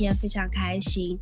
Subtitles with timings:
[0.00, 1.18] 天，非常开心。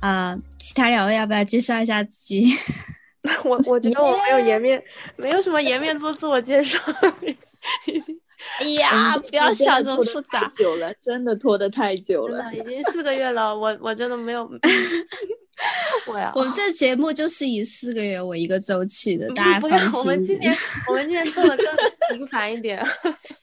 [0.00, 2.50] 呃，其他两位要不要介绍一下自己？
[3.44, 4.82] 我我觉得我没有颜面，
[5.16, 6.78] 没有什么颜面做自我介绍。
[8.60, 10.48] 哎呀，不要想这么复杂。
[10.48, 13.56] 久了，真的拖得太久了，已经四个月了。
[13.56, 14.50] 我我真的没有。
[16.08, 20.00] 我呀，我们这节目就是以四个月为一个周期的，大家放心。
[20.00, 20.52] 我们今年
[20.88, 22.84] 我们今年做的更频繁一点。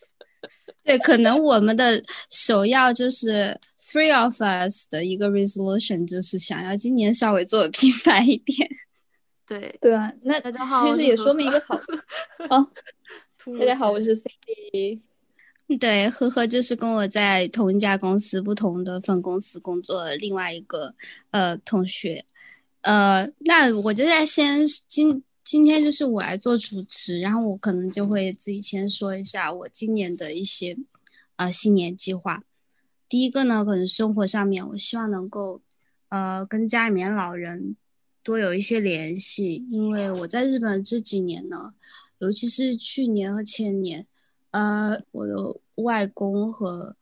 [0.89, 8.67] 对，可能我们的首要就是 three of us 的一个 resolution，就是想要今年稍微做的频繁一点。
[9.45, 11.77] 对对啊，那大家好，其实也说明一个好。
[12.49, 12.71] 好，
[13.59, 14.99] 大家好，我是 Cindy。
[15.79, 20.95] 对，呵呵，就是跟我在同一家公司、不同的分公司工作另外一个
[21.29, 22.25] 呃同学。
[22.81, 25.23] 呃，那我就在先今。
[25.49, 30.77] 今天就是我来做主持，然后我可能就会自己先说一下我今年的一些
[31.37, 32.43] 呃新年计划。
[33.09, 35.59] 第一个呢，可能生活上面，我希望能够
[36.09, 37.75] 呃跟家里面老人
[38.21, 41.73] 多有一些联系，因为我在日本这几年呢，
[42.19, 44.05] 尤其是去年和前年，
[44.51, 45.35] 呃，我的
[45.77, 46.95] 外公和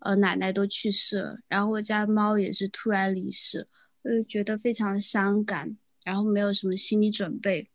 [0.00, 3.68] 呃奶奶都去世了，然后我家猫也是突然离世，
[4.02, 7.68] 我就觉得非常伤感，然后没有什么心理准备。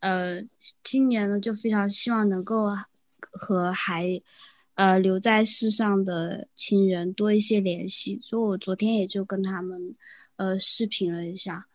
[0.00, 0.42] 呃，
[0.82, 2.68] 今年呢，就非常希望能够
[3.32, 4.20] 和还
[4.74, 9.94] 呃留在世上的亲人多一些联系，所以我昨天也就跟他们
[10.36, 11.66] 呃视频了一下。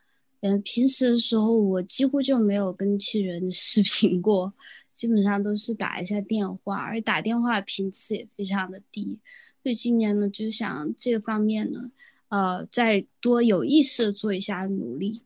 [0.41, 4.53] 嗯，平时的时候我几乎就没有跟亲人 视频过，
[4.91, 9.19] 基本上都是打一下电话，而打电话频次也非常的低。
[9.63, 11.91] 所以今年呢，就想这方面呢，
[12.29, 15.21] 呃，再多有意识的做一下努力。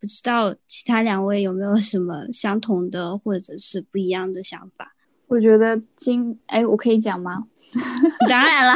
[0.00, 4.92] 不知道其他两位有没有什么相同的或者是不一样的想法？
[5.28, 7.44] 我觉得今哎，我可以讲吗？
[8.28, 8.74] 当然啦，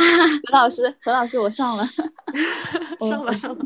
[0.50, 1.86] 何老师，何老师，我上了，
[3.08, 3.32] 上了。
[3.34, 3.64] 上了，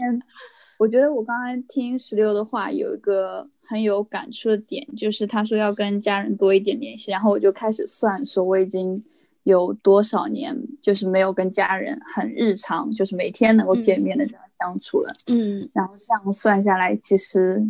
[0.79, 9.03] 我觉得我刚刚听石榴的话，有一个很有感触的点，就是他说要跟家人多一点联系，然后我就开始算，说我已经
[9.45, 14.43] 有多少年就是没有跟家人很日常，就是每天能够见面的这样。
[14.65, 17.63] 相处了，嗯，然后这样算下来，其实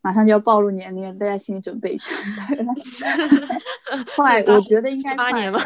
[0.00, 2.08] 马上就要暴露年龄，大家心理准备一下。
[4.14, 5.58] 快，我觉得应该八年吧，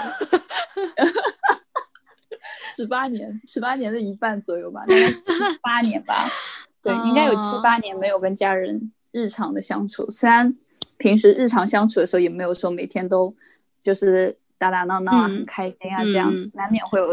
[2.75, 6.15] 十八年，十八年的一半左右吧，大概七八年吧。
[6.83, 10.11] 对，应该有七八年没有跟家人日常的相处。
[10.11, 10.57] 虽然
[10.99, 13.35] 平时日常相处的时候，也没有说每天都
[13.83, 17.09] 就是打打闹闹啊，很开心啊，这样难免会有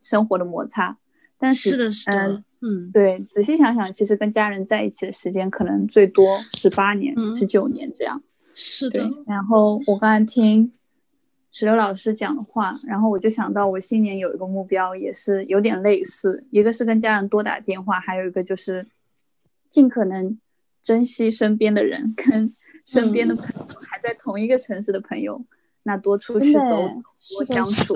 [0.00, 0.96] 生活的摩擦。
[1.40, 2.44] 但是，是的，是的。
[2.60, 8.22] 嗯，对，仔细想想，其实跟家人在一起的时间可能最多十八年、十九年这样。
[8.52, 9.08] 是的。
[9.26, 10.70] 然后我刚才听
[11.50, 18.86] 石榴老师讲的话，然后我就想到我新年有一个目标，也是有点类似，一个是跟家人多打电话，还有一个就是
[19.70, 20.38] 尽可能
[20.82, 25.42] 珍惜身边的人，跟身边的朋友还在同一个城市的朋友，
[25.84, 27.94] 那多出去走走，多相处，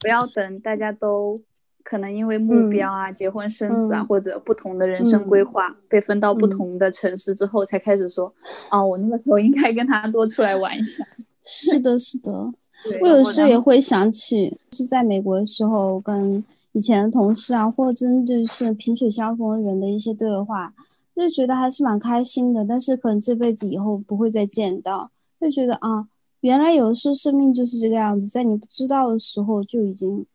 [0.00, 1.40] 不要等大家都。
[1.88, 8.34] 可能因为目标啊、结婚生子啊，或者不同的人生规划，被分到不同的城市之后，才开始说，
[8.72, 11.06] 哦，我那个时候应该跟他多出来玩一下。
[11.46, 12.32] 是的，是的。
[13.00, 20.74] 我有时候也会想起，是在美国的时候，跟以前的同事啊，或者真就是萍水相逢的人的一些对话，
[21.14, 22.64] 就觉得还是蛮开心的。
[22.64, 25.08] 但是可能这辈子以后不会再见到，
[25.40, 26.08] 就觉得啊，
[26.40, 30.26] 原来有的时候生命就是这个样子，在你不知道的时候就已经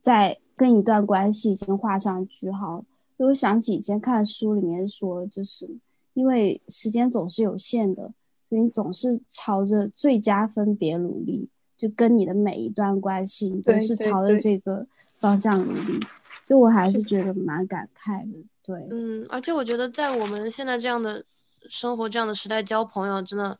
[0.00, 0.36] 在。
[0.60, 2.84] 跟一段关系已经画上句号。
[3.16, 5.66] 我想起以前看书里面说，就是
[6.12, 8.12] 因为时间总是有限的，
[8.46, 11.48] 所以你总是朝着最佳分别努力，
[11.78, 15.98] 就跟你的每一段关系，你都是朝着这个方向努力。
[16.44, 18.38] 就我还是觉得蛮感慨的。
[18.62, 21.24] 对，嗯，而且我觉得在我们现在这样的
[21.70, 23.58] 生活、这样的时代，交朋友真的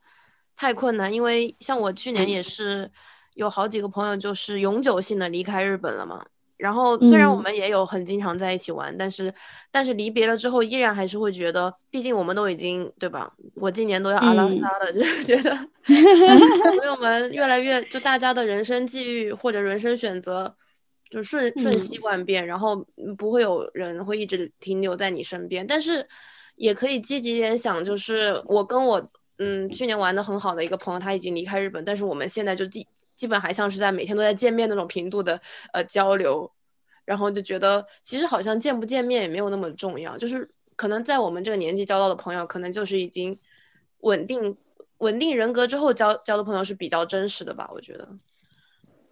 [0.54, 1.10] 太困难。
[1.10, 2.90] 因为像我去年也是
[3.32, 6.26] 有好几个朋友，就是永久性的离开日本了嘛。
[6.60, 9.32] 然后虽然我们也有很经常在一起玩，但是
[9.70, 13.32] 但是离别了之后，依然还是会觉得，毕竟我们都已经对吧？
[13.54, 15.50] 我今年都要阿拉斯加了， 就是觉得
[16.78, 20.54] 朋友们越来越就大家的人生际遇或者人生选择
[21.10, 22.86] 就瞬瞬息万变，然后
[23.16, 25.66] 不会有人会一直停留在你身边。
[25.66, 26.06] 但是
[26.56, 32.86] 也可以积极点想，就是我跟我嗯去年玩的很好的一个朋友，他已经离开日本，但是我们现在就基
[33.20, 35.38] 基本还像是在每天都在见面那种频度的
[35.74, 36.50] 呃交流，
[37.04, 43.38] 然后就觉得其实好像见不见面也没有那么重要，就是可能在我们这个年纪交到的朋友，可能就是已经
[43.98, 44.56] 稳定
[44.96, 48.08] 稳定人格之后交交的朋友是比较真实的吧，我觉得。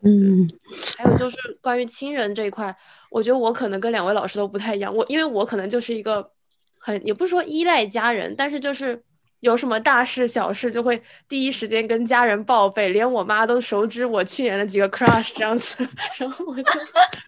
[0.00, 0.48] 嗯，
[0.96, 2.74] 还有就是关于亲人这一块，
[3.10, 4.96] 我觉得我可能跟两位老师都不太一样。
[4.96, 6.30] 我因为我可能就是一个
[6.78, 9.04] 很也不是说依赖家人，但是就是
[9.40, 15.88] 有什么大事小事就会第一时间跟家人报备，连我妈都熟知我去年的几个 crush 这样子。
[16.18, 16.80] 然后我就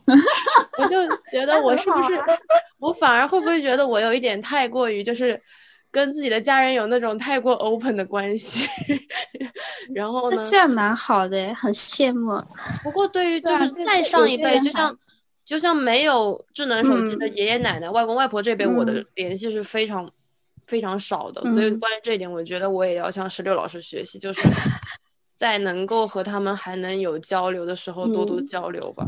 [0.78, 2.18] 我就觉得我是不是
[2.78, 5.40] 我反而会不会觉得我有一点太过于就是
[5.92, 8.68] 跟自己的家人有那种太过 open 的关系？
[9.94, 10.44] 然后呢那？
[10.44, 12.36] 这样蛮好的，很羡慕。
[12.82, 14.96] 不过对于就是再上一辈，就像
[15.44, 20.08] 就像没有智能手机的嗯爷爷奶奶、外公外婆这辈，我的嗯联系是非常
[20.70, 21.42] 非常少的。
[21.52, 24.48] 所以嗯关于这一点，我觉得我也要向石榴老师学习，就是
[25.34, 29.04] 在能够和他们还能有交流的时候，多多嗯交流吧。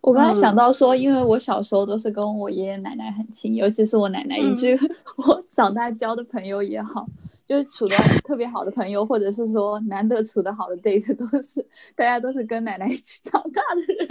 [0.00, 4.78] 我刚才想嗯到说，因为我小时候都是跟我爷爷奶奶很亲，尤其是我奶奶，以至于
[5.16, 7.06] 我长大交的朋友也好，
[7.46, 11.64] 就是处的特别好的朋友，或者是说难得处的好的 date，都是
[11.94, 14.08] 大家都是跟奶奶一起长大的人，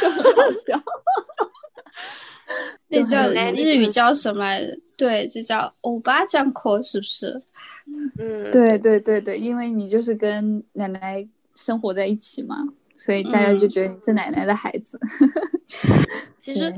[0.00, 0.82] 就 很好笑。
[2.88, 4.78] 就那叫很有意日语叫什么来着？
[4.96, 7.42] 对，就叫欧巴酱口，是不是？
[8.18, 12.56] 嗯，对对对对，因为你就是跟奶奶生活在一起嘛，
[12.96, 15.00] 所以大家就嗯觉得你是奶奶的孩子。
[16.40, 16.72] 其实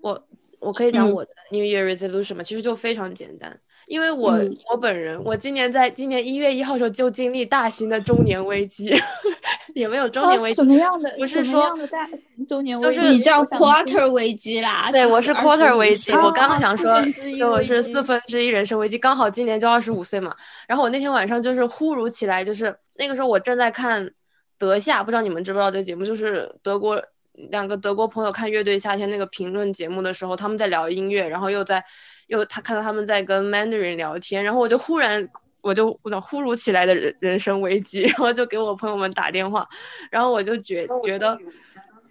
[0.00, 0.20] 我
[0.60, 8.94] 我可以讲嗯我的 New Year resolution 嘛，其实就非常简单，因为我、嗯我本人，我今年在今年一月一号的时候就经历大型的中年危机，
[9.74, 11.10] 也没有中年危机哦什，么样的？
[11.18, 12.08] 不是说样的大
[12.46, 14.92] 中年就是你叫 quarter 危机啦。
[14.92, 20.36] 对，我是 quarter 危机，岁我刚刚想说分之一，对，我是四分之一人生危机，刚好今年就二十五岁嘛。
[20.68, 24.10] 然后我那天晚上就是忽如其来，就是那个时候我正在看
[24.58, 27.02] 德夏，不知道你们知不知道这个节目，就是德国
[27.50, 31.84] 两个德国朋友看乐队夏天那个评论节目的时候，他们在聊音乐，然后又在
[32.26, 35.28] 又他看到他们在跟 Mandarin 聊天，然后我就忽然。
[35.62, 39.68] 我就我想忽如其来的人人生危机，然后就给我朋友们打电话，
[40.10, 41.38] 然后我就觉觉得，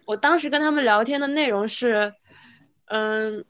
[0.05, 2.13] 我当时跟他们聊天的内容是，
[2.89, 3.43] 嗯，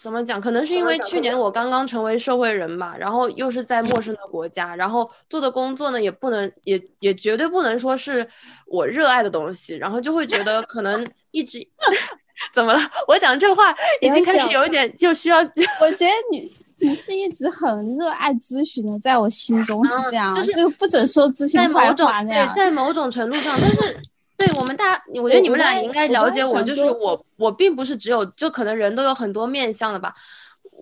[0.00, 0.40] 怎么讲？
[0.40, 8.26] 可能是因为去年我刚刚成为社会人吧，然后又是在陌生的国家，然后做的工作呢，也不能，也也绝对不能说是
[8.66, 11.58] 我热爱的东西，然后就会觉得可能一直
[12.54, 12.80] 怎么了？
[13.06, 13.70] 我讲这话
[14.00, 15.38] 已经开始有一点就需要
[15.82, 16.48] 我觉得你
[16.78, 22.54] 你是一直很热爱咨询的，在我心中是这样，啊就是就不准说咨询在坏某种对，话那样。
[22.56, 24.00] 在某种程度上，但是
[24.40, 30.14] 对我们大，我觉得你们俩应该了解我，就是我，我并不是只有，就可能人都有很多面相的吧。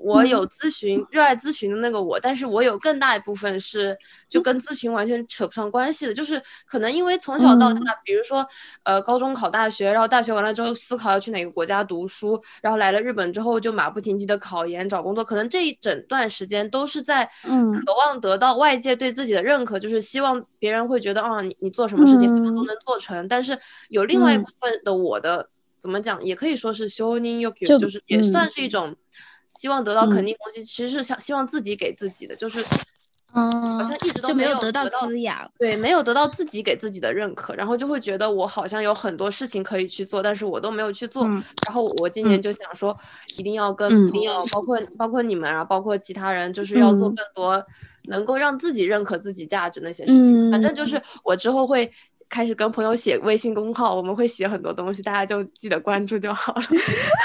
[0.03, 0.29] 我嗯。
[0.29, 3.97] 有咨询，热爱咨询的那个我，但是我有更大一部分是
[4.29, 7.99] 就跟咨询完全扯不上关系的，就是可能因为从小到大，嗯。
[8.05, 8.47] 比如说
[8.85, 17.73] 呃高中考大学，然后大学完了之后思考要去哪个国家读书，然后来了日本之后就马不停蹄的考研找工作，可能这一整段时间都是在嗯。
[17.73, 22.67] 渴望得到外界对自己的认可，就是希望别人会觉得啊你你做什么事情都嗯。
[22.67, 23.59] 能做成，但是
[23.89, 24.43] 有另外一嗯。
[24.43, 28.97] 部分的我的怎么讲，也可以说是修宁 y o 就就是也算嗯是一种
[29.59, 32.65] 希望得到肯嗯定的东西，其实是想希望自己给自己的，就是
[33.35, 35.50] 嗯，好像一直都就没有得到到滋养。
[35.59, 41.25] 对，没有得到自己给自己的认可，然后就会觉得我好像有很多事情可以去做，但是我都没有去做。
[41.25, 42.97] 嗯然后我今年就想说，
[43.37, 47.67] 一定要跟，一定要包括包括你们啊，包括其他人，就是要做嗯更多
[48.05, 50.50] 能够让自己认可自己价值那些事情。
[50.53, 51.93] 反正就嗯是我之后会
[52.29, 56.62] 开始跟朋友写微信公号，我们会写很多东西，大家就记得关注就好了。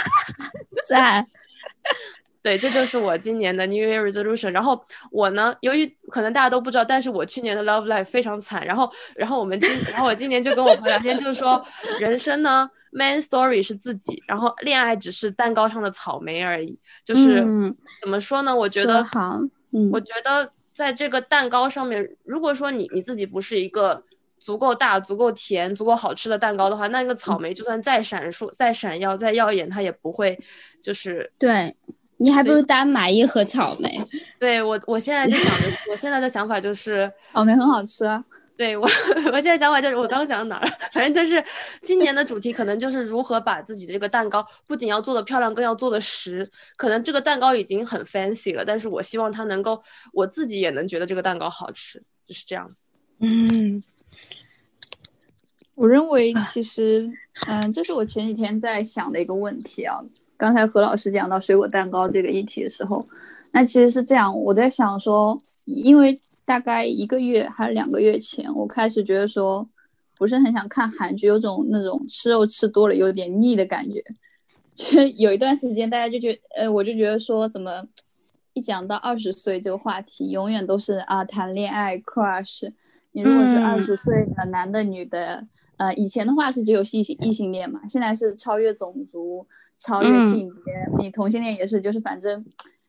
[0.90, 1.25] 赞。
[2.44, 4.52] 对，这就是我今年的 New Year Resolution。
[4.52, 8.66] 然后我呢，由于可能大家都不知道，但是我去年的 Love Life 非常惨。
[8.66, 11.66] 然后，然后我们今，然后我今年就跟我朋友聊天，就是说，
[12.02, 16.78] 人生呢，main story 是自己，然后恋爱只是蛋糕上的草莓而已。
[17.06, 18.54] 就是、嗯怎么说呢？
[18.54, 19.40] 我觉得，好，
[19.72, 24.04] 嗯我觉得在这个蛋糕上面，如果说你你自己不是一个
[24.38, 30.38] 足够大、足够甜、足够好吃的蛋糕的话，那个草莓就算再闪烁、再闪耀、再耀眼，它也不会
[30.82, 31.74] 就是对
[32.17, 34.01] 你还不如单买一盒草莓。
[34.39, 38.24] 对我，我现在就想着，我现在的想法就是， 草莓很好吃啊，
[38.55, 38.84] 对我，
[39.34, 40.72] 我现在想法就是，我刚讲到哪儿了？
[40.91, 41.43] 反正就是
[41.84, 46.50] 今年的主题可能就是如何把自己的这个蛋糕不仅要做的漂亮，更要做的实。
[46.75, 49.82] 可能这个蛋糕已经很 fancy 了，但是我希望它能够，
[50.13, 52.93] 我自己也能觉得这个蛋糕好吃，就是这样子。
[53.20, 53.84] 嗯
[55.75, 57.12] 我认为其实，
[57.48, 60.00] 嗯，这是我前几天在想的一个问题啊。
[60.44, 63.08] 刚才何老师讲到水果蛋糕这个议题的时候，
[63.54, 69.66] 那其实是这样，我在想说，因为大概一个月还是两个月前，我开始觉得说，
[70.18, 74.04] 不是很想看韩剧，有种那种吃肉吃多了有点腻的感觉。
[74.74, 77.82] 其实有一段时间，大家就觉呃，我就觉得说，怎么
[78.52, 82.70] 一讲到二十岁这个话题，永远都是啊谈恋爱 crush。
[83.14, 92.46] 你如果是嗯二十岁的男的女的，呃，以前的话是只有异性异性恋嘛，现在是超越种族、超越性别，你同性恋也是，就是反正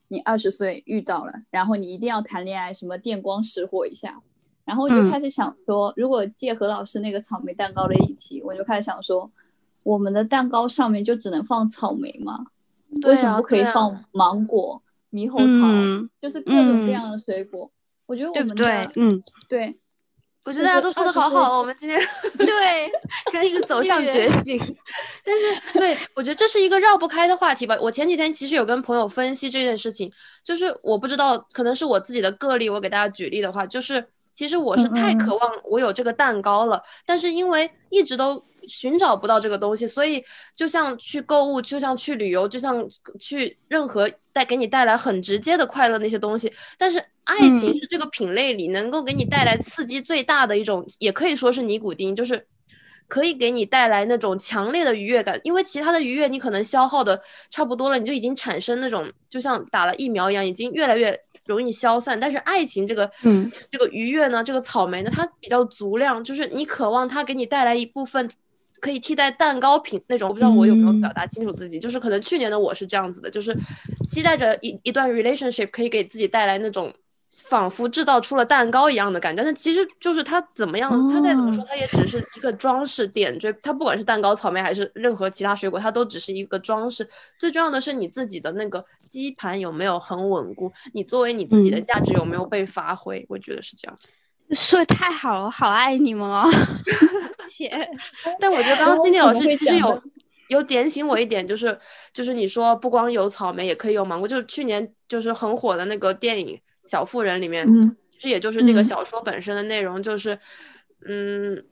[0.09, 4.21] 你二十岁遇到了，然后你一定要谈恋爱，什么电光石火一下，
[4.65, 9.31] 然后我就开始想说，如果借何老师那个草莓蛋糕的议题，我就开始想说，
[9.83, 12.47] 我们的蛋糕上面就只能放草莓吗？
[13.03, 17.71] 为什么不可以放芒果、猕猴桃，就是各种各样的水果？
[18.07, 19.75] 我觉得我们对，嗯，对。
[20.45, 21.99] 我觉得大家都说的好好，我们今天
[22.37, 22.93] 对
[23.33, 24.59] 开始走向觉 醒。
[25.25, 27.77] 但是，对我觉得这是一个绕不开的话题吧。
[27.81, 30.13] 我前几天其实有跟朋友分析这件事情，
[30.45, 32.69] 就是我不知道，可能是我自己的个例。
[32.69, 40.23] 我给大家举例的话，就是其实我是太渴望我有这个蛋糕了，但是因为一直都寻找不到这个东西，所以
[40.57, 42.87] 就像去购物，就像去旅游，就像
[43.19, 47.05] 去任何带给你带来很直接的快乐那些东西，但是。
[47.27, 52.47] 爱情是这个品类里能够给你带来刺激最大的一种，也可以说是尼古丁，就是
[53.09, 55.41] 可以给你带来那种强烈的愉悦感。
[55.43, 57.19] 因为其他的愉悦你可能消耗的
[57.49, 62.21] 差不多了，你就已经产生那种就像打了疫苗一样，已经越来越容易消散。
[62.21, 68.29] 但是爱情这个，嗯，这个愉悦呢，这个草莓呢，它比较足量，就是你渴望它给你带来一部分
[68.85, 70.29] 可以替代蛋糕品那种。
[70.29, 73.57] 我不知道我有没有表达清楚自己，就是可能去年的我是这样子的，就是
[74.07, 76.93] 期待着一一段 relationship 可以给自己带来那种。
[77.43, 83.53] 仿佛制造出了蛋糕一样的感觉，但其实就是它怎么样，它再怎么说，它也只是一个装饰点缀。
[83.61, 87.09] 它不管是蛋糕、草莓还是任何其他水果，它都只是一个装饰。
[87.37, 93.27] 最重要的是你自己的那个基盘有没有很稳固，你作为你自己的价值有没有被发挥？
[93.29, 93.99] 我觉得是这样。
[94.51, 96.45] 说的太好了，好爱你们哦！
[97.49, 97.71] 谢。
[98.39, 100.03] 但我觉得刚刚 Cindy 老师其实有
[100.49, 101.79] 有点醒我一点，就是
[102.13, 106.61] 就是你说不光有草莓，也可以有芒果，就是去年就是很火的那个电影。
[106.87, 107.67] 小妇人里面，
[108.13, 110.39] 其实也就是那个小说本身的内容，就是，
[111.09, 111.65] 嗯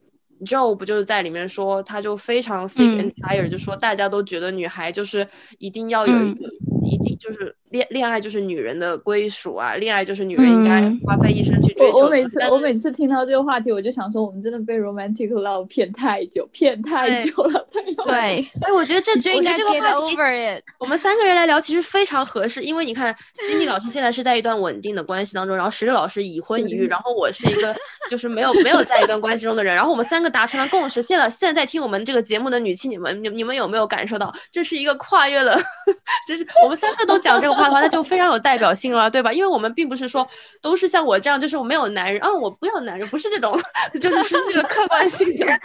[0.43, 6.49] ，Joe 不就是在里面说，他就非常 sick and tired，就说大家都觉得女孩就是一定要有一个，
[6.83, 7.55] 一定就是。
[7.73, 9.75] 恋恋爱就是女人的归属啊！
[9.75, 11.99] 恋爱就是女人应该花费一生去追求。
[11.99, 17.67] 我每次我每次听到这个话题，我就想说，我们真的被 romantic love 骗太久，骗太久了。
[18.05, 20.63] 对，哎，我觉得这 就应该 get over it。
[20.79, 27.75] 我们三个人来聊，其实非常合适，因为你看，Cindy 老师现在是在一段稳定的关系当中，然后石榴老师已婚已育，然后我是一个
[28.11, 31.01] 就是没有没有在一段关系中的人，然后我们三个达成了共识。
[31.01, 35.59] 现在现在听我们这个节目的女性，你们你你们有没有感受到，这是一个跨越了，
[36.29, 37.71] 就是我们三个都讲这个话。
[37.71, 39.33] 的话，那就非常有代表性了，对吧？
[39.33, 40.27] 因为我们并不是说
[40.61, 43.59] 都是像我这样，就是我没有男人啊，我不要男人，不是这种，
[44.01, 45.47] 就是失去了客观性的。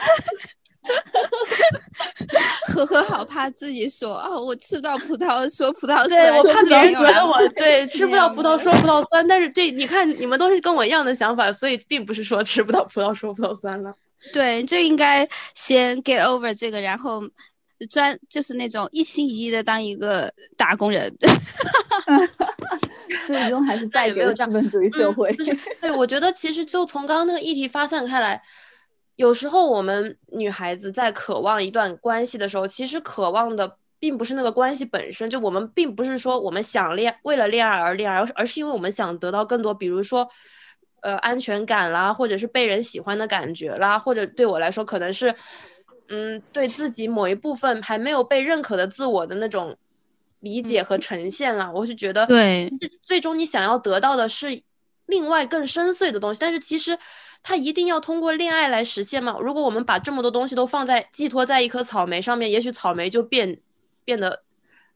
[2.74, 13.94] 呵呵，好怕自己说啊，我吃不到葡萄说葡萄酸，对我怕别人觉得我 对吃不到葡萄说葡萄酸，但是对，你看你们都是跟我一样的想法，所以并不是说吃不到葡萄说葡萄酸了。
[14.32, 17.22] 对，就应该先 get over 这个，然后。
[17.86, 21.16] 专就是那种一心一意的当一个打工人，
[23.28, 25.32] 最终还是带给了资本主义社会。
[25.80, 28.42] 对，我觉得其实就从刚刚那个议题发散开来，
[29.16, 40.28] 有时候我们女孩子在渴望一段关系的时候，其实渴望的并不是那个关系本身，就我们并不是说我们想恋为了恋爱而恋爱，而而是因为我们想得到更多，比如说
[41.02, 45.36] 呃安全感啦，或者是被人喜欢的感觉啦，或者对我来说可能是。
[46.10, 49.76] 嗯，对自己某一部分还没有被认可的自我的那种
[50.40, 52.72] 理解和呈现了，我是觉得，对，
[53.02, 54.62] 最终你想要得到的是
[55.06, 56.98] 另外更深邃的东西，但是其实
[57.42, 59.38] 它一定要通过恋爱来实现吗？
[59.42, 63.60] 如果我们把这么多东西都放在寄托在一颗草莓上面，也许草莓就变
[64.06, 64.44] 变得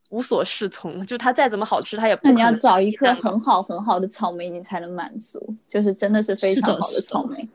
[0.10, 2.38] 无所适从，就它再怎么好吃，它也不可能。
[2.38, 7.48] 你要找一颗很好很好的草莓，你才能满足，就是真的是非常好的草莓。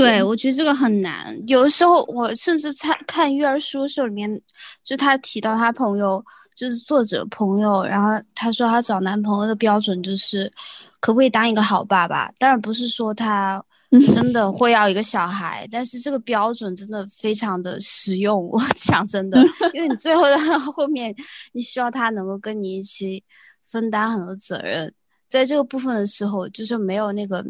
[0.00, 1.36] 对，我觉得这个很难。
[1.46, 4.40] 有的时候，我甚至看看育儿书的时候，里面
[4.82, 6.24] 就他提到他朋友，
[6.54, 10.50] 就是作者朋友，然后他说他找男朋友的标准就是
[11.00, 12.30] 可不可以当一个好爸爸。
[12.38, 13.62] 当然不是说他
[14.12, 18.48] 真的会要一个小孩，但是这个标准真的非常的实用。
[18.48, 19.40] 我 讲真的，
[19.72, 21.14] 因为你最后的后面，
[21.52, 23.22] 你需要他能够跟你一起
[23.66, 24.92] 分担很多责任，
[25.28, 27.44] 在这个部分的时候，就是没有那个。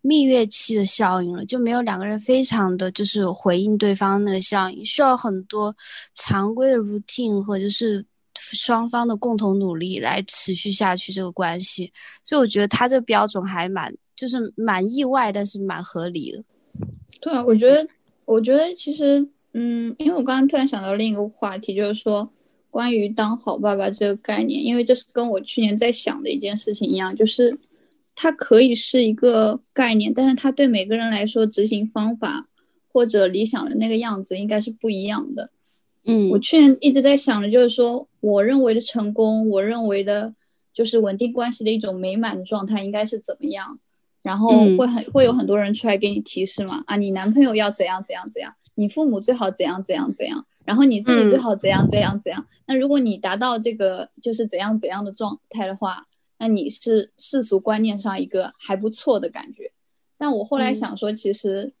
[0.00, 5.74] 蜜月期的效应了，就没有两个人非常的就是回应对方那个效应，需要很多
[6.14, 11.92] 常规的 routine 和就是双方的共同努力来持续下去这个关系。
[12.22, 16.44] 所以我觉得他这个标准还蛮就是蛮意外，但是蛮合理的。
[17.20, 17.86] 对啊，我觉得
[18.24, 22.30] 我觉得其实嗯，因为我刚刚突然想到另一个话题，就是说
[22.70, 27.58] 关于当好爸爸这个概念，因为这是跟我去年在想的一件事情一样，就是。
[28.20, 32.48] 它可以是一个概念，但是它对每个人来说执行方法，
[32.88, 35.50] 或或者理想的那个样子应该是不一样的。
[36.04, 40.34] 嗯，我去年一直在想的就是说，我认为的成功，我认为的
[40.74, 43.78] 就是稳定关系的一种美满的状态应该是怎么样，
[44.20, 52.44] 然后会很会有很多人出来给你提示嘛，啊，你男朋友要怎样怎样怎样，你父母最好怎样怎样怎样，然后你自己最好怎样怎样怎样。
[52.66, 56.08] 那如果你达到这个就是怎样怎样的状态的话，
[56.38, 59.72] 那你是世俗观念上一个还不错的感觉。
[60.16, 61.72] 但我后来想说，其实，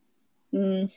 [0.52, 0.88] 嗯，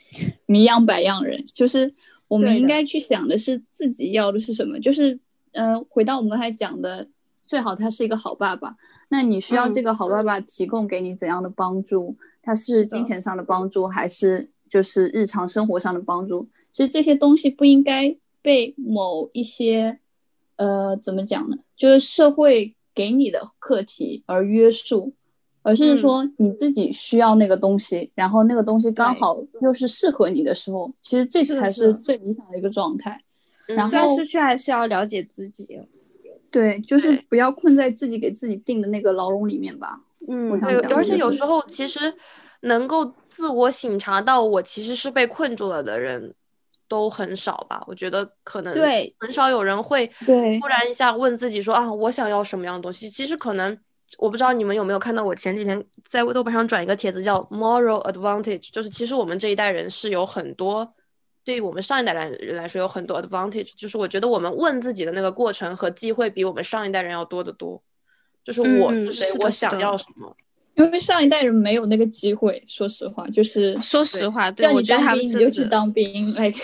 [0.46, 1.91] 迷样百样人，就是。
[2.32, 5.20] 我们应该去想的是自己要的是什么，就是，
[5.51, 7.06] 嗯，回到我们刚才讲的，
[7.44, 8.74] 最好他是一个好爸爸。
[9.10, 12.15] 那你需要这个好爸爸提供给你怎样的帮助？
[12.41, 16.48] 他是金钱上的帮助，还是就是日常生活上的帮助？
[16.72, 20.00] 其实这些东西不应该被某一些，
[20.56, 21.58] 呃，怎么讲呢？
[21.75, 25.13] 就是社会给你的课题而约束。
[25.63, 33.21] 而是说你自己需要那个东西，然后那个东西刚好又是适合你的时候，其实这才是最理想的一个状态。
[33.67, 35.79] 然后出去还是要了解自己，
[36.50, 40.01] 对，就是不要困在自己给自己定的那个牢笼里面吧。
[40.27, 42.12] 嗯，对，而且有时候其实
[42.62, 46.33] 能够自我醒察到我其实是被困住了的人
[46.91, 47.81] 都很少吧？
[47.88, 53.10] 我觉得可能对很少有人会对突然一下问自己说啊，我想要什么样的东西？
[53.10, 53.77] 其实可能。
[54.17, 60.93] 我不知道你们有没有看到，我前几天在豆瓣上转一个帖子，叫 “moral advantage”，就是其实我们这一代人是有很多，
[61.45, 67.82] 对于我们上一代人人来说有很多 advantage，就是我觉得我们问自己的那个过程和机会比我们上一代人要多得多。
[68.43, 70.36] 就是我是谁，我想要什么。
[70.75, 76.57] 因为上一代人没有那个机会，说实话，就是说实话，对我觉得他们你就去当兵，like，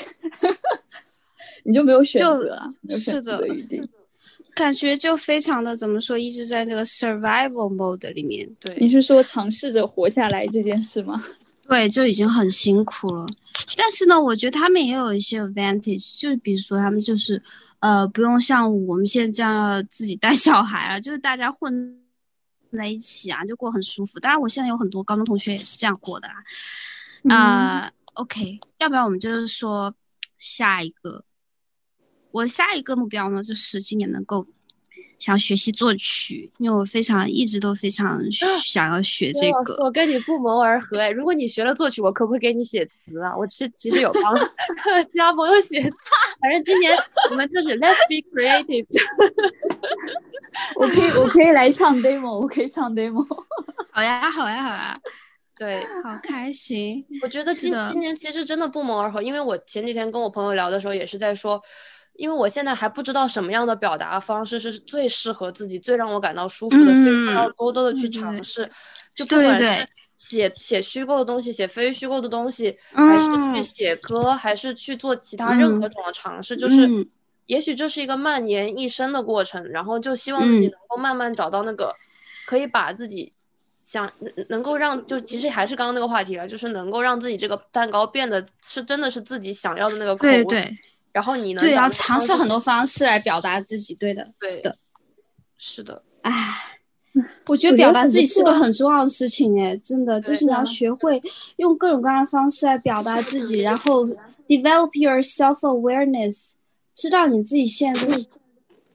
[1.64, 3.88] 你就没有选择啊，没有选择余地。
[4.56, 8.50] 感觉就非常的怎么说，一直在那个 survival mode 里面。
[8.60, 11.24] 对，你是说尝试着活下来这件事吗？
[11.70, 13.28] 对，就已经很辛苦了。
[13.78, 17.40] 但是呢，我觉得他们也有一些 advantage，就是比如说他们就是，
[17.82, 21.96] 呃，不用像我们现在这样自己带小孩了，就是大家混
[22.72, 24.20] 在一起啊，就过很舒服。
[24.20, 26.34] 当然，我现在有很多高中同学也是这样过的啊。
[27.30, 29.94] 啊，OK，要不然我们就是说
[30.38, 31.24] 下一个。
[32.32, 34.46] 我下一个目标呢，就是今年能够
[35.18, 38.22] 想学习作曲，因为我非常一直都非常
[38.64, 39.74] 想要学这个。
[39.84, 43.36] 我跟你不谋而合哎，如果你学了作曲，我可不可以给你写词啊？
[43.36, 44.36] 我其实其实有帮
[45.10, 45.82] 其他朋友写，
[46.40, 46.96] 反正今年
[47.32, 48.86] 我们就是 Let's be creative。
[50.76, 53.26] 我可以我可以来唱 demo，我可以唱 demo。
[53.92, 54.98] 好呀好呀好呀，
[55.58, 57.06] 对，好开心。
[57.24, 61.62] 我觉得今今年其实真的不谋而合，因为我前几天跟我朋友聊的时候也是在说。
[62.20, 68.68] 因为我现在还不知道什么样的表达方式是最适合自己、最让我感到舒服的，所以要多多的去尝试。
[69.14, 76.88] 就不管是写写虚构的东西、写非虚构的东西，还是去写歌，还是去做其他任何种的尝试，就是
[77.48, 79.68] 也许这是一个蔓延一生的过程。
[79.70, 81.94] 然后就希望自己能够慢慢找到那个
[82.46, 83.34] 可以把自己
[83.82, 84.12] 想
[84.50, 90.78] 能够让就其实还是刚刚那个话题了，就是能够让自己这个蛋糕变得是真的是自己想要的那个口味。
[91.14, 91.64] 然后你能？
[91.64, 93.96] 对，要尝试很多方式来表达自己。
[93.96, 94.78] 对的，是的，
[95.58, 96.04] 是的。
[96.22, 96.80] 唉，
[97.48, 99.60] 我觉得表达自己是个很重要的事情。
[99.60, 101.20] 哎，真的，就是你要学会
[101.56, 104.06] 用各种各样的方式来表达自己，然后
[104.48, 106.52] develop your self awareness，
[106.98, 108.02] 知道你自己现在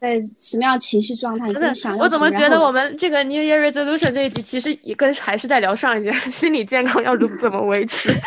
[0.00, 2.02] 在什么样情绪状态，你自己想要。
[2.02, 8.10] 我怎么觉得我们这个 New Year Resolution 这一题其实也跟还是在聊上一节 心理健康要如怎么维持。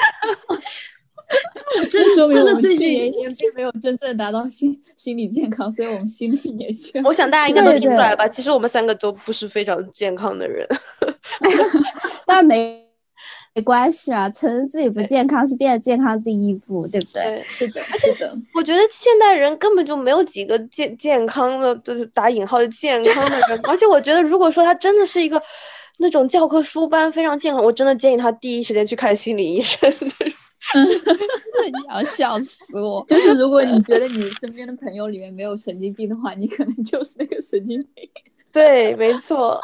[1.90, 7.04] 这说明我们最近并没有真正达到心心理健康，所以我们心理也需要。
[7.04, 8.26] 我想大家应该都听出来吧？
[8.30, 10.66] 其实我们三个都不是非常健康的人，
[12.26, 12.85] 但没没
[13.62, 17.44] 关系啊，承认自己不健康是变得健康第一步，对不对？
[17.48, 18.14] 是的，而且
[18.54, 23.60] 我觉得现代人根本就没有几个健健康的，就是打引号的健康的人。
[23.64, 25.42] 而且我觉得，如果说他真的是一个
[26.00, 29.90] 那种教科书般非常健康，我真的建议他第一时间去看心理医生。
[30.74, 33.06] 你要笑死我！
[33.08, 38.10] 就是如果你觉得你身边的朋友里面没有神经病的话，你可能就是那个神经病。
[38.52, 39.62] 对，没错。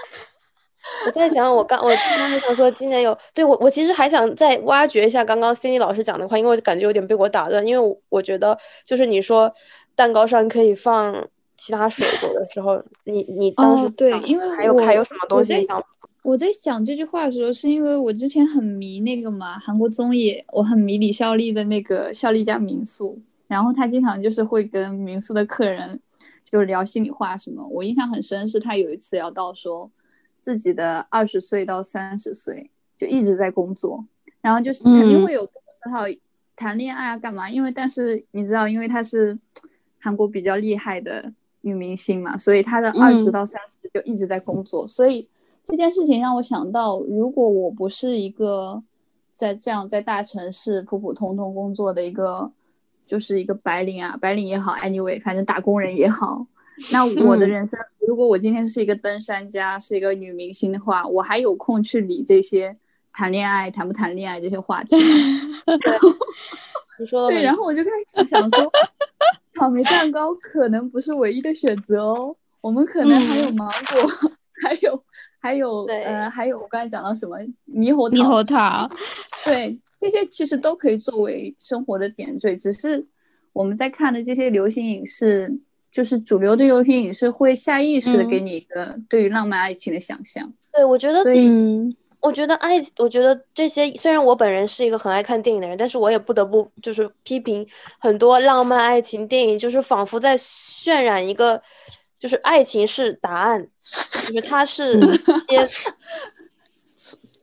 [1.06, 7.66] 我在想，我刚我刚刚想说，今年有对我，我其实还想再挖掘一下刚刚 Cindy 老师讲的话，因为我感觉有点被我打断。
[7.66, 9.54] 因为我觉得，就是你说
[9.96, 15.84] 蛋糕上可以放其他水果的时候，你你当时对，因为还有还有什么东西想？
[16.24, 26.00] 我在想这句话的时候，是因为我之前很迷那个嘛韩国综艺，我很迷李孝利的那个孝利家民宿，然后他经常就是会跟民宿的客人
[26.44, 27.68] 就是聊心里话什么。
[27.72, 29.90] 我印象很深是他有一次聊到说，
[30.42, 34.04] 自己的二十岁到三十岁就一直在工作，
[34.42, 35.48] 然后就是肯定会有，
[35.82, 36.18] 他有
[36.56, 37.48] 谈恋爱啊干嘛？
[37.48, 39.38] 因为但是你知道，因为她是
[40.00, 44.88] 韩国比较厉害的女明星嘛，所以她的二十到三十就一直在工作。
[44.88, 45.30] 所以
[45.64, 48.82] 这件事情让我想到，如果我不是一个
[49.30, 52.52] 在这样在大城市普普通通工作的一个，
[53.06, 56.48] 就是一个白领啊，白领也好，anyway，反正打工人也好。
[56.92, 62.76] 那我的人生，如果我今天是一个登山家，是一个女明星的话，我还有空去理这些
[63.14, 64.96] 谈恋爱、谈不谈恋爱这些话题。
[67.00, 68.72] 你说对，然后我就开始想说，
[69.56, 74.32] 草莓蛋糕可能不是唯一的选择哦，我们可能还有芒果，
[74.64, 75.04] 还有
[75.40, 77.38] 还有呃，还有我刚才讲到什么
[77.68, 78.90] 猕猴桃，猕猴桃，
[79.46, 83.06] 对，这些其实都可以作为生活的点缀，只是
[83.54, 85.60] 我们在看的这些流行影视。
[85.92, 90.52] 就是主流的游戏影视会下意识的给你一个对于浪漫爱情的想象。
[90.72, 91.50] 对，我觉得，所以
[92.22, 97.68] 我觉得爱，我觉得这些虽然我本人是一个很爱看电影的人，但是我也不得不就是批评
[98.00, 101.62] 很多浪漫爱情电影，就是仿佛在渲染一个，
[102.20, 103.68] 就是爱情是答案，
[104.28, 105.00] 就是它是
[105.50, 105.70] 些，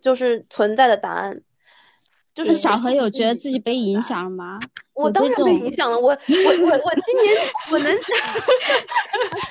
[0.00, 1.42] 就是存在的答案。
[2.38, 4.60] 就是小何有觉得自己被影响了吗？
[4.94, 5.98] 我当然被影响了。
[5.98, 7.34] 我我我我今年
[7.72, 7.92] 我能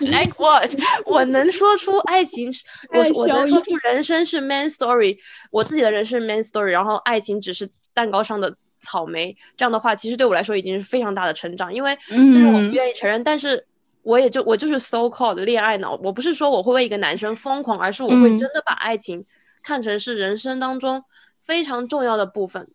[0.09, 0.73] ，like what？
[1.05, 5.17] 我能说出爱情是，我我能说出人生是 man story，
[5.51, 9.35] 我自己的人生 man story，然后爱情只是蛋糕上的草莓。
[9.57, 11.73] 这样的话，其实对我来说已经是非常大的成长。
[11.73, 13.67] 因为虽然我不愿意承认，但是
[14.03, 15.99] 我也就我就是 so called 恋爱脑。
[16.01, 19.25] 我不是说我会为一个男生疯狂，而是我会真的把爱情
[19.61, 21.03] 看成是人生当中
[21.41, 22.69] 非常重要的部分。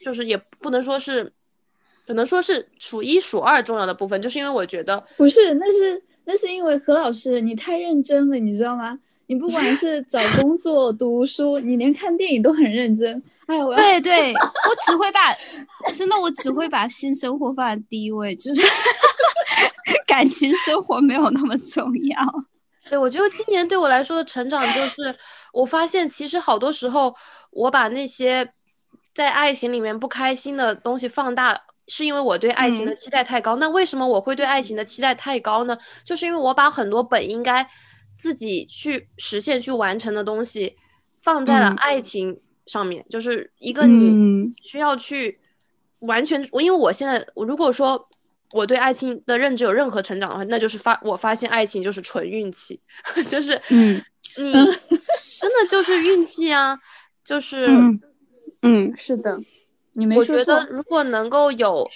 [0.00, 1.32] 就是也不能说是，
[2.06, 8.98] 只能说是数一数二重要的部分，就是因为我觉得不是，那是那是因为何老师你太认真了，你知道吗？
[9.26, 13.22] 你不管是找工作、读书，你连看电影都很认真。
[13.46, 15.34] 哎，我对对， 我只会把
[15.94, 18.62] 真的我只会把性生活放在第一位，就是
[20.08, 22.16] 感情生活没有那么重要。
[22.88, 25.14] 对，我觉得今年对我来说的成长就是，
[25.52, 27.14] 我发现其实好多时候
[27.50, 28.50] 我把那些。
[29.18, 33.56] 在爱情里面不开心的东西放大，是因为我对爱情的期待太高。
[33.56, 35.76] 那为什么我会对爱情的期待太高呢？
[36.04, 37.68] 就是因为我把很多本应该
[38.16, 40.76] 自己去实现、去完成的东西，
[41.20, 43.04] 放在了爱情上面。
[43.10, 45.40] 就是一个你需要去
[45.98, 48.08] 完全，我因为我现在，如果说
[48.52, 52.80] 我对爱情的认知有任何成长的话，那就是发我发现爱情就是纯运气，
[53.28, 54.00] 就是嗯，
[54.36, 56.78] 你真的就是运气啊，
[57.24, 57.66] 就是。
[57.66, 58.00] 嗯，
[58.96, 59.36] 是的，
[59.92, 61.88] 你没我觉得如果能够有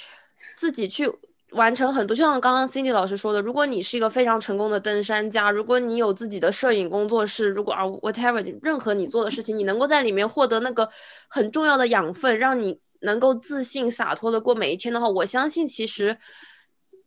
[0.57, 1.11] 自己去
[1.51, 10.89] 完成很多，就像刚刚 Cindy 老师说的，如果你是一个非常成功的登山家，如果你有自己的摄影工作室，如果啊 whatever 任何你做的事情，你能够在里面获得那个
[11.29, 16.17] 很重要的养分，让你能够自信洒脱的过每一天的话，我相信其实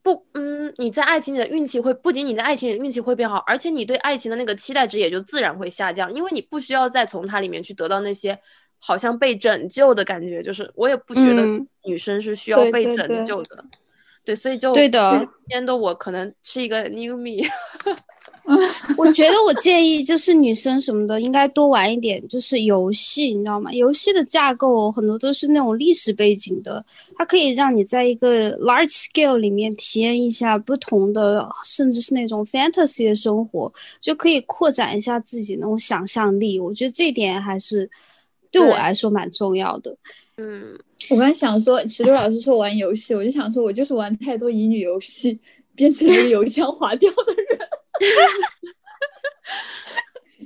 [0.04, 8.40] 不，嗯，你在爱情里的运气会不仅你在爱情里运气会变好，而且你对爱情的那个期待值也就自然会下降，因为你不需要再从它里面去得到那些。
[8.86, 11.44] 好像被拯救的感觉，就是我也不觉得
[11.86, 13.66] 女生是需要被拯救的，
[14.24, 15.18] 对，所以就对的。
[15.18, 17.44] 今天的我可能是一个 new me。
[18.96, 23.74] 我觉得我建议就是女生什么的应该多玩一点，就是游戏，你知道吗？
[23.74, 26.86] 游戏的架构很多都是那种历史背景的，
[27.18, 36.60] 它可以让你在一个 large scale 里面体验一下不同的，甚至是那种 fantasy 的生活，就可以扩展一下自己那种想象力。
[36.60, 37.90] 我觉得这点还是。
[38.52, 39.96] 对我来说蛮重要的。
[40.38, 40.78] 嗯，
[41.10, 45.40] 我刚想说，石榴老师说玩游戏，我就想说，我就是玩太多乙女游戏，
[45.76, 47.60] 变成一个油腔滑调的人。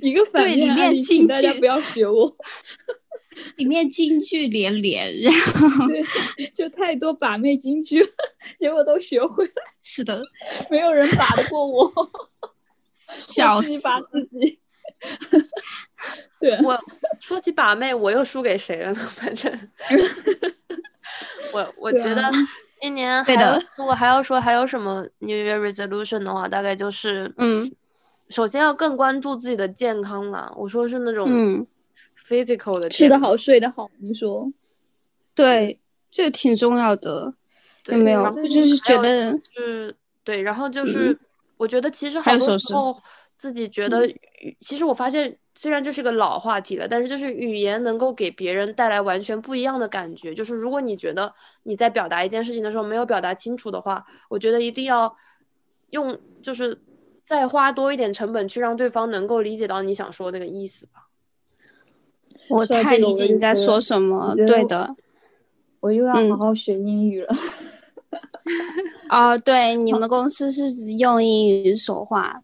[0.00, 2.36] 一个反面案例，请大家不要学我。
[3.56, 5.86] 里面金句连连，然后
[6.54, 8.04] 就太多把妹金句，
[8.58, 9.52] 结果都学会了。
[9.82, 10.22] 是的，
[10.70, 11.92] 没有人把得过我。
[13.28, 14.58] 笑死，把自己。
[16.40, 16.78] 对我
[17.20, 18.98] 说起把妹，我又输给谁了呢？
[19.14, 19.52] 反正
[21.52, 22.22] 我我觉得
[22.80, 27.70] 今年还有，如果还要说还有什么 New Year Resolution 的话，大概就是嗯，
[28.30, 30.50] 首先要更关注自己的健康了。
[30.56, 31.66] 我说是那种嗯
[32.26, 33.90] physical 的，吃得好睡得好。
[33.98, 34.50] 你说
[35.34, 35.78] 对，
[36.10, 37.34] 这个挺重要的，
[37.86, 38.30] 有没有？
[38.30, 41.18] 就是觉得是，对，然后就是
[41.58, 43.02] 我觉得其实好多时候。
[43.40, 44.06] 自己觉得，
[44.60, 50.34] 其实我发现，虽然这是个老话题了，但是就是语言能够给别人带来完全不一样的感觉。
[50.34, 55.16] 就是如果你觉得你在表达一件事情的时候没有表达清楚的话，我觉得一定要
[55.88, 56.78] 用，就是
[57.24, 61.08] 再花多一点成本去让对方能够理解到你想说那个意思吧。
[62.50, 64.94] 我太理解你在说什么，对的。
[65.80, 67.34] 我又要嗯好好学英语了。
[69.08, 72.42] 哦，对， 你们公司是用英语说话，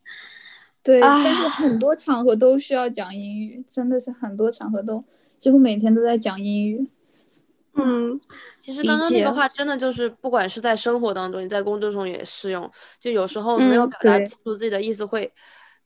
[0.86, 5.02] 对，啊但是很多场合都需要讲英语，真的是很多场合都
[5.36, 6.88] 几乎每天都在讲英语。
[7.74, 8.20] 嗯，
[8.60, 12.70] 其实刚刚那个话真的就是，不管是在生活当中，你在工作中也适用。
[13.00, 15.30] 就有时候没有嗯表达对清楚自己的意思，会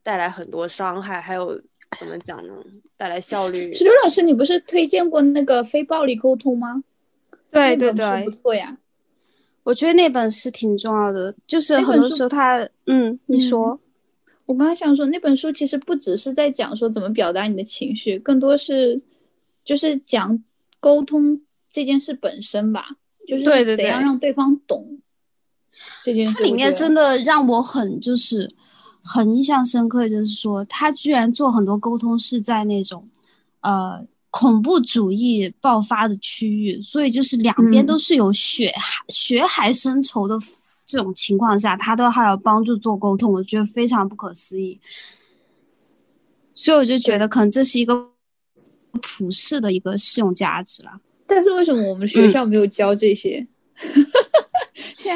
[0.02, 1.58] 带来很多伤害，还有
[1.98, 2.52] 怎么讲呢？
[2.98, 3.72] 带来效率。
[3.72, 6.84] 石榴老师，你不是推荐过那个非暴力沟通吗？
[7.50, 8.76] 对对对不，错呀。
[9.64, 13.80] 我觉得那本是挺重要的，就是很多时候他，嗯，你嗯说，
[14.50, 19.00] 我刚刚想说，那本书其实不只是在讲说怎么表达你的情绪，更多是
[19.64, 20.42] 就是讲
[20.80, 22.88] 沟通这件事本身吧，
[23.28, 23.44] 就是
[23.76, 24.98] 怎样让对方懂
[26.02, 26.32] 这件事。
[26.34, 28.50] 它里面真的的让我很就是
[29.04, 33.08] 很印象深刻，就是说他居然做很多沟通是在那种
[33.60, 40.36] 呃恐怖主义爆发的区域，所以就是两边嗯都是有血海、血海深仇的
[40.90, 44.80] 这种情况下，他都还要帮助做沟通，我觉得非常不可思议。
[46.54, 48.08] 所以我就觉得可能这是一个
[49.00, 51.00] 普世的一个适用价值了。
[51.26, 53.46] 但是为什么我们学嗯校没有教这些？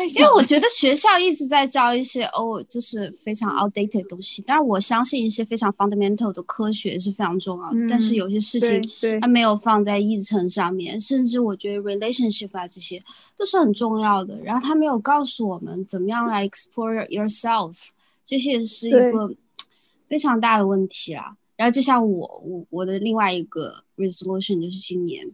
[0.01, 4.43] 现在因为我觉得学校一直在教一些哦，就是非常 outdated 的东西。
[4.47, 13.03] 但是，我相信一些非常 fundamental 的科学是非常重要的，但是嗯有些事情对它没有放在议程上面，甚至我觉得 relationship 啊这些
[13.37, 14.39] 都是很重要的。
[14.41, 17.89] 然后他没有告诉我们怎么样来 explore yourself，
[18.23, 19.35] 这些是一个
[20.09, 21.37] 非常大的问题啦。
[21.57, 25.25] 然后就像我我我的另外一个 resolution 就是今年，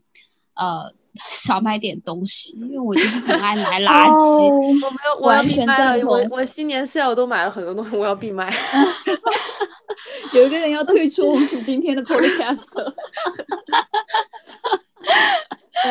[0.55, 4.15] 呃，少买点东西，因为我就是很爱买垃圾。
[4.15, 6.07] 哦我没有，我要完全闭麦了。
[6.07, 8.53] 我赞同我新年 sale 都买了很多东西，我要闭麦。
[10.33, 12.95] 有一个人要退出我们今天的 podcast，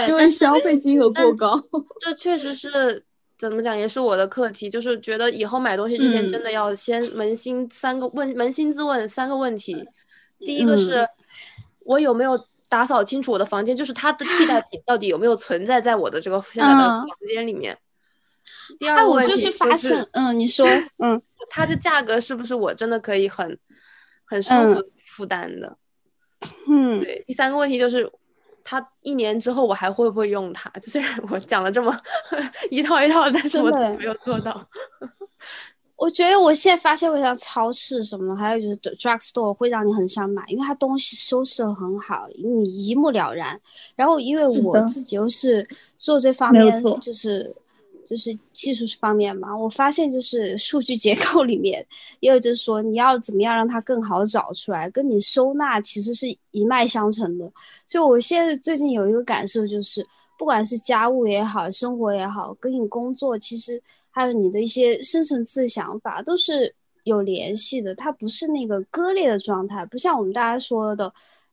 [0.07, 1.61] 因为消费金额过高。
[1.99, 3.03] 这确实是
[3.37, 9.85] 怎么讲，也是我的课题，就是觉得以后买东西之前嗯真的要先扪心三个问，扪心自问三个问题。
[10.37, 11.05] 第一个是、
[11.79, 17.77] 我有没有打扫清楚我的房间，就是它的替代品到底有没有存在在我的这个现在的嗯房间里面。
[18.77, 20.65] 第二哎，个问题我就是发是现，嗯，你说，
[21.03, 23.57] 嗯，它的价格是不是我真的可以很
[24.25, 25.77] 很舒嗯服负担的？
[26.69, 28.11] 嗯，对，第三个问题就是，
[28.63, 30.69] 它一年之后我还会不会用它？
[30.79, 31.95] 就虽然我讲了这么
[32.69, 34.69] 一套一套，但是我没有做到。
[35.99, 43.59] 我觉得我现在发现，我像超市什么的，还有就是 drug store 会让你很想买，因为它东西收拾的很好，你一目了然。
[43.97, 47.53] 然后因为我自己又是做这方面就是
[48.05, 51.85] 就是技术方面嘛，我发现就是数据结构里面，
[52.21, 57.51] 也有就是说你要怎么样让它更好找出来，跟你收纳其实是一脉相承的。
[57.85, 60.07] 所以我现在最近有一个感受就是，
[60.37, 63.83] 不管是家务也好，生活也好，跟你工作其实。
[64.11, 71.11] 还有你的一些深层次想法都是有联系的，它不是那个割裂的状态，不像我们大家说的，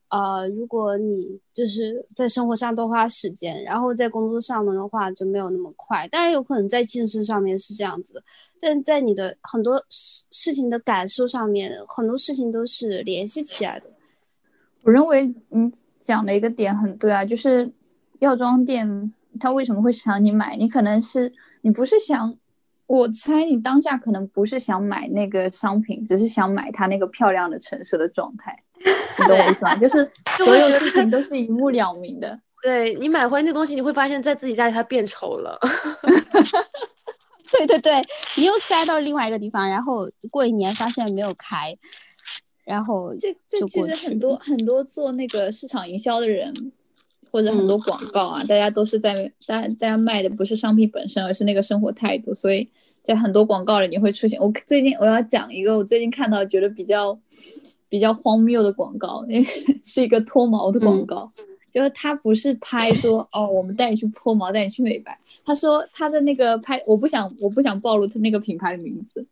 [0.09, 6.07] 呃，如果你就是在生活上多花时间，然后在工作上的话就没有那么快。
[6.09, 8.23] 当然有可能在晋升上面是这样子的，
[8.59, 13.87] 但在你的很多事事情的感受上面，很多事情都是联系起来的。
[14.83, 17.71] 我认为你讲的一个点很对啊，就是
[18.19, 20.55] 药妆店它为什么会想你买？
[20.57, 22.37] 你可能是你不是想。
[22.87, 29.75] 我猜你当下可能不是想买那个商品，只是想买它那个漂亮的橙色的状态， 你懂我意思吗？
[29.75, 32.39] 就是所有事 情都是一目了明的。
[32.63, 35.59] 对你买回来那东西，你会发现在自己家里它变丑了。
[37.51, 38.01] 对对对，
[38.35, 41.77] 你又塞到另外一个地方，然后过一年发现没有开，
[42.65, 46.71] 然后这这其实很多很多做那个市场营销的人，
[47.31, 52.67] 或者很多广告啊，大家都是在大大家卖的不是商品本身，而是那个生活态度，所以
[53.03, 54.39] 在很多广告里你会出现。
[54.39, 57.17] 我最近我要讲一个我最近看到觉得比较
[57.89, 59.47] 比较荒谬的广告，因为
[59.83, 61.31] 是一个脱毛的广告。
[61.73, 65.15] 就是他不是拍说哦，我们带你去脱毛，带你去美白。
[65.45, 69.23] 他说他的那个拍，我不想我不想暴露他那个品牌的名字。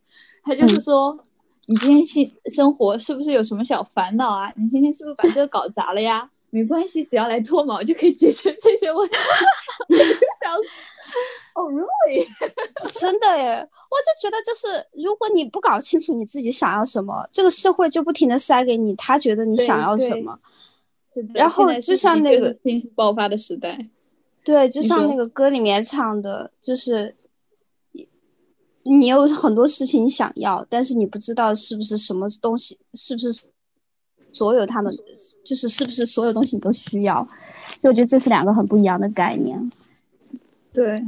[0.44, 1.18] 他就是说，
[1.66, 4.54] 你今天新生活是不是有什么小烦恼啊？
[4.56, 6.30] 你今天是不是把这个搞砸了呀？
[6.50, 9.16] 没关系，只要来脱毛就可以解决这些问题。
[9.90, 10.04] 我就
[10.42, 10.54] 想，
[11.56, 12.28] 哦，really？
[13.00, 20.38] 真的耶，我就觉得就是，如果你不搞清楚你自己想要什么，这个社会就不停的塞给你，他觉得你想要什么。
[21.34, 22.54] 然后就像那个
[22.94, 23.80] 爆发的时代，
[24.44, 27.16] 对，就像那个歌里面唱的，就是
[28.84, 33.32] 你有很多事情想要，但是你不知道是不是什么东西，是不是
[34.36, 34.94] 所有他们，
[35.44, 37.26] 就是是不是所有东西你都需要。
[37.80, 39.72] 所以我觉得这是两个很不一样的概念。
[40.74, 41.02] 对，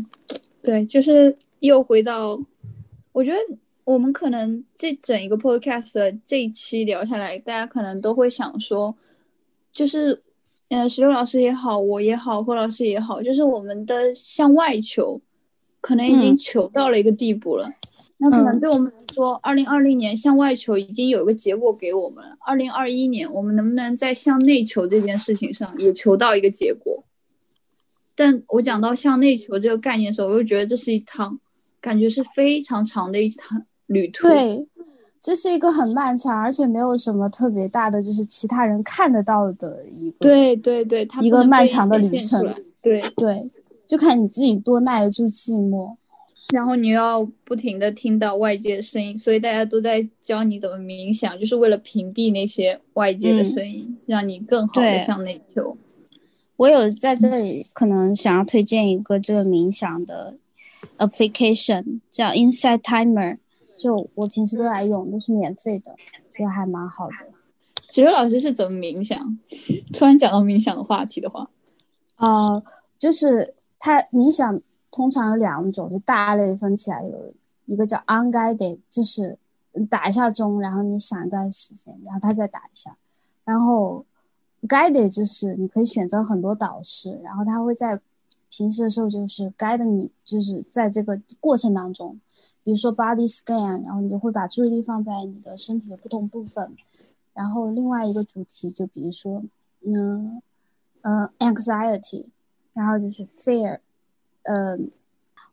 [0.61, 2.39] 对，就是又回到，
[3.11, 3.37] 我觉得
[3.83, 8.95] 我们可能这整一个 podcast 的这一期聊下来，大家可能都会想说，
[9.73, 10.21] 就是，
[10.69, 15.19] 嗯，石榴老师也好，我也好，霍老师也好，就是我们的向外求，
[15.81, 17.69] 可能已经嗯求到了一个地步了。
[18.19, 22.35] 那可能嗯对我们来说，二零二零年向外求已经有一个结果给我们了。
[22.45, 27.03] 二零二一年，我们能不能在向内求这件事情上也求到一个结果？
[28.15, 31.39] 但我讲到向内求这个概念的时候，我又觉得这是一趟
[31.79, 34.67] 感觉是非常长的一趟旅途。，对，
[35.21, 42.43] 这是一个很漫长，而且没有什么特别大的，就是其他人看得到的一个对对对，它一个漫长的旅程。
[42.81, 43.51] 对，对，
[43.85, 45.95] 就看你自己多耐得住寂寞。
[46.53, 55.77] 然后你又要不停的听到外界的声音，所以大家都在教你怎么冥想，就是为了屏蔽那些外界的嗯声音，让你更好的向内求。
[56.55, 60.35] 我有在这里可能想要推荐一个这个冥想的
[60.97, 63.37] application，叫 Insight Timer，
[63.75, 65.95] 就我平时都来用，都是免费的，
[66.31, 67.15] 觉得还蛮好的。
[67.91, 69.37] 石榴老师是怎么冥想？
[69.93, 71.49] 突然讲到冥想的话题的话，
[72.15, 72.63] 呃，
[72.97, 74.59] 就是他冥想
[74.97, 77.31] 通常有两种，就大类分起来有
[77.65, 79.37] 一个叫 unguided，就是
[79.91, 82.97] 打一下钟，然后你想一段时间，然后它再打一下，
[83.45, 84.03] 然后
[84.63, 88.01] guided 就是你可以选择很多导师，然后他会在
[88.49, 92.19] 平时的时候就是 guide 你，就是在这个过程当中，
[92.63, 96.75] 比如说 body scan，然后你就会把注意力放在你的身体的不同部分，
[97.35, 99.43] 然后另外一个主题就比如说，
[99.85, 100.41] 嗯
[101.01, 102.25] 呃 anxiety，
[102.73, 103.79] 然后就是 fear，
[104.47, 104.77] 呃，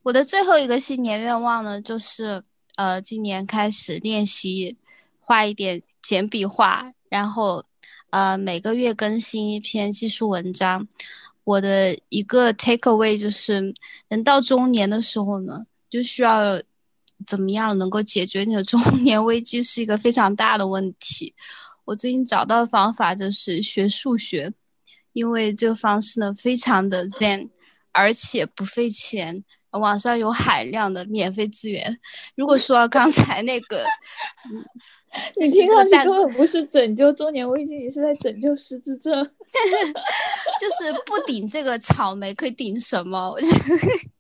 [0.05, 2.43] 我的最后一个新年愿望呢，就是
[2.77, 4.77] 呃今年开始练习
[5.19, 7.65] 画一点简笔画，然后
[8.11, 10.87] 呃每个月更新一篇技术文章。
[11.43, 13.75] 我的一个 take away 就是，
[14.09, 16.63] 人到中年的时候呢，就需要
[17.27, 21.35] 怎么样能够解决你的中年危机，是一个非常大的问题。
[21.85, 24.51] 我最近找到的方法就是学数学，
[25.13, 27.51] 因为这个方式呢非常的 zen，
[27.95, 31.99] 而且不费钱，网上有海量的免费资源。
[32.35, 33.85] 如果说刚才那个，
[34.53, 34.65] 嗯，
[35.37, 39.15] 你听上去根本不是拯救中年危机，你是在拯救失智症。
[40.61, 43.37] 就是不顶这个草莓可以顶什么？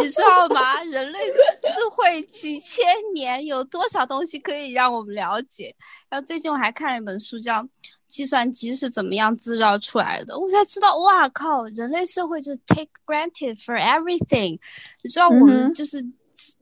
[0.00, 0.82] 你知道吗？
[0.84, 1.18] 人类
[1.62, 5.74] 智慧几千年，有多少东西可以让我们了解？
[6.08, 7.62] 然后最近我还看了一本书，叫
[8.06, 11.64] 《计算机是怎么样制造出来的》，我才知道，哇靠！
[11.74, 14.58] 人类社会就是 take granted for everything。
[15.02, 16.04] 你知道我嗯们就是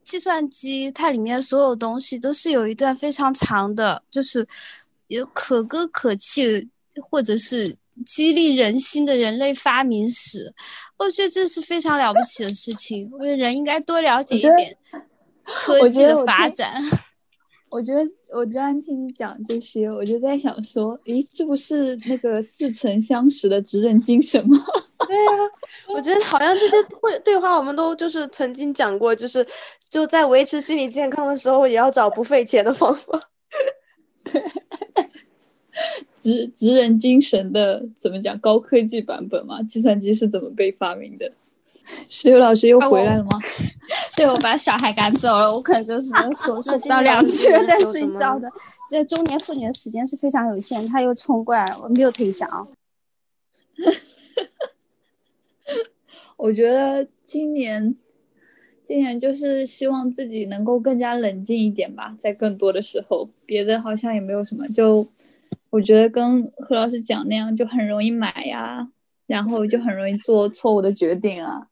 [0.03, 4.47] 计算机，它里面所有东西都是有一段非常长的，就是
[5.07, 6.67] 有可歌可泣，
[7.01, 10.53] 或者是激励人心的人类发明史。
[11.03, 13.09] 我觉得这是非常了不起的事情。
[13.11, 14.77] 我觉得人应该多了解一点
[15.43, 16.81] 科我技的觉得发展。
[17.69, 24.63] 我觉得我刚刚听你讲这些，我就在想说，诶，这不是那个似曾相识的职人精神吗？
[25.07, 25.31] 对呀、
[25.87, 29.45] 我觉得好像这些会对话我们都就是曾经讲过，就是
[29.89, 33.19] 就在维持心理健康的时候，也要找不费钱的方法。
[36.23, 39.61] 职职人精神的怎么讲高科技版本嘛？
[39.63, 41.29] 计算机是怎么被发明的？
[42.07, 43.31] 石榴老师又回来了吗？
[44.15, 48.49] 对，我把小孩赶走了，我可能就是说说不到两句师在有什么睡觉的。
[48.89, 52.65] 这中年妇女的时间是非常有限，他又冲过来了，我 mute 一下啊。
[56.37, 57.95] 我觉得今年，
[58.85, 64.65] 今年就是希望自己能够更加冷静一点吧，在更多的时候，别的好像也没有什么。
[64.69, 65.05] 就
[65.73, 68.87] 我觉得跟何老师讲那样，就很容易买呀、
[69.25, 71.67] 然后就很容易做错误的决定啊。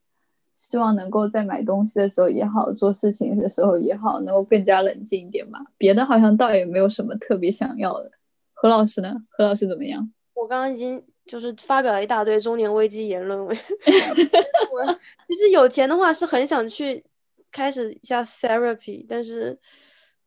[0.56, 5.60] 希望能够在买东西的时候也好，做事情的时候也好，能够更加冷静一点吧。
[5.78, 8.10] 别的好像倒也没有什么特别想要的。
[8.54, 9.14] 何老师呢？
[9.30, 10.12] 何老师怎么样？
[10.34, 14.98] 我刚刚已经就是发表了一大堆中年危机言论，我 我
[15.28, 17.04] 其实有钱的话是很想去
[17.52, 19.56] 开始一下 therapy，但是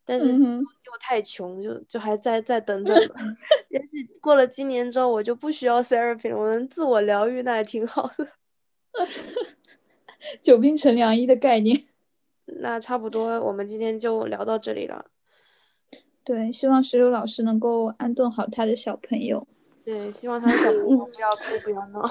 [0.06, 3.16] 但是又太穷，就就还再再等等吧。
[3.70, 8.28] 也许过了今年之后，我就不需要 therapy 了，我能自我疗愈，那也挺好的。
[10.41, 11.84] 久病成良医的概念。
[12.62, 15.06] 那差不多，我们今天就聊到这里了。
[16.24, 19.47] 对，希望石榴老师能够安顿好他的小朋友。
[19.84, 22.08] 对，希望他的小朋友不要哭，不要闹。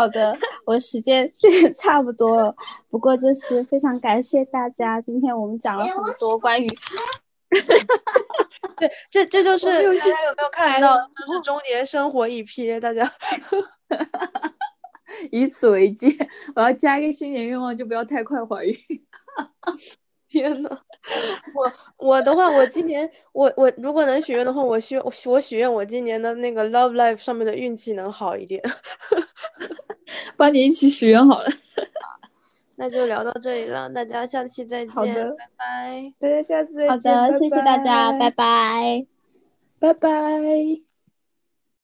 [0.00, 0.34] 好的，
[0.64, 1.30] 我时间
[1.76, 2.56] 差不多了，
[2.88, 6.66] 不过就是非常感谢大家，今天我们讲了很多关于
[8.78, 13.12] 对，这这就是大家有没有看到，就是中年生活一瞥，大家
[15.30, 16.08] 以此为戒，
[16.56, 18.74] 我要加一个新年愿望，就不要太快怀孕。
[20.30, 20.70] 天呐，
[21.54, 28.62] 我我的话，我今年我我如果能许愿的话，我许我许愿我今年的那个 love life 上面的运气能好一点。
[30.36, 31.48] 帮你一起许愿好了。
[32.76, 36.12] 那就聊到这里了，大家下期再见，拜拜。
[36.18, 37.14] 大家下次再见。
[37.14, 39.06] 好的，谢谢大家，拜拜，
[39.78, 40.89] 拜拜。